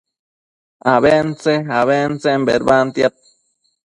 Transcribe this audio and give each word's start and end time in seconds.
abentse-abentsen 0.93 2.39
bedbantiad 2.47 3.13